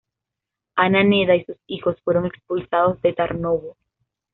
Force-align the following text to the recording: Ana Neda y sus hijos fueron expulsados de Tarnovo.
Ana 0.77 1.03
Neda 1.03 1.35
y 1.35 1.45
sus 1.45 1.57
hijos 1.67 2.01
fueron 2.01 2.25
expulsados 2.25 2.99
de 3.03 3.13
Tarnovo. 3.13 3.77